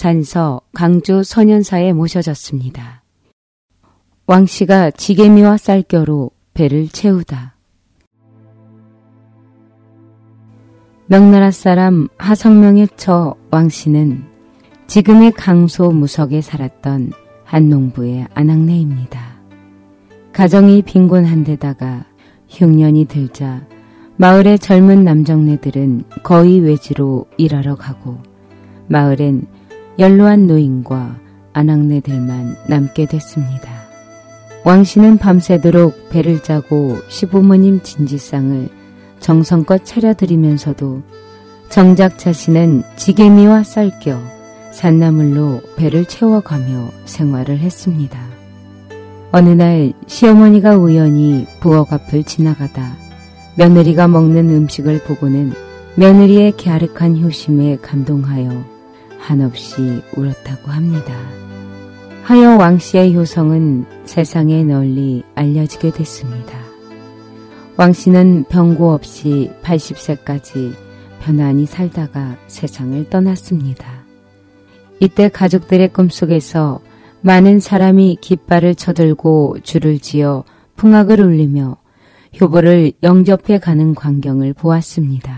[0.00, 3.02] 산서 강주 선현사에 모셔졌습니다.
[4.26, 7.54] 왕 씨가 지게미와 쌀겨로 배를 채우다.
[11.04, 14.24] 명나라 사람 하성명의 처 왕 씨는
[14.86, 17.12] 지금의 강소 무석에 살았던
[17.44, 19.20] 한 농부의 아낙네입니다.
[20.32, 22.06] 가정이 빈곤한 데다가
[22.48, 23.66] 흉년이 들자
[24.16, 28.16] 마을의 젊은 남정네들은 거의 외지로 일하러 가고
[28.88, 29.59] 마을엔
[29.98, 31.16] 연로한 노인과
[31.52, 33.70] 아낙네들만 남게 됐습니다.
[34.64, 38.68] 왕씨는 밤새도록 배를 짜고 시부모님 진지상을
[39.20, 41.02] 정성껏 차려드리면서도
[41.68, 44.18] 정작 자신은 지게미와 쌀겨
[44.72, 48.18] 산나물로 배를 채워가며 생활을 했습니다.
[49.32, 52.96] 어느 날 시어머니가 우연히 부엌 앞을 지나가다
[53.56, 55.52] 며느리가 먹는 음식을 보고는
[55.94, 58.64] 며느리의 갸륵한 효심에 감동하여
[59.20, 61.14] 한없이 울었다고 합니다.
[62.24, 66.58] 하여 왕씨의 효성은 세상에 널리 알려지게 됐습니다.
[67.76, 70.74] 왕씨는 병고 없이 80세까지
[71.20, 73.86] 편안히 살다가 세상을 떠났습니다.
[75.00, 76.80] 이때 가족들의 꿈속에서
[77.22, 80.44] 많은 사람이 깃발을 쳐들고 줄을 지어
[80.76, 81.76] 풍악을 울리며
[82.40, 85.29] 효보를 영접해 가는 광경을 보았습니다.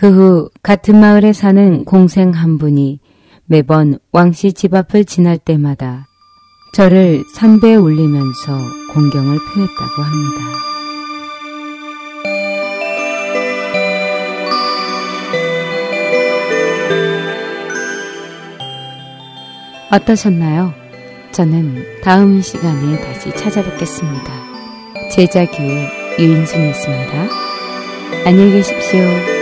[0.00, 3.00] 그 후 같은 마을에 사는 공생 한 분이
[3.44, 6.08] 매번 왕씨 집 앞을 지날 때마다
[6.72, 8.58] 저를 산배에 올리면서
[8.94, 10.40] 공경을 표했다고 합니다.
[19.92, 20.72] 어떠셨나요?
[21.32, 24.32] 저는 다음 시간에 다시 찾아뵙겠습니다.
[25.12, 27.28] 제자교회 유인순이었습니다.
[28.24, 29.39] 안녕히 계십시오.